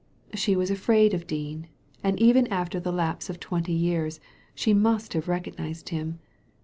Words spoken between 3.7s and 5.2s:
years she must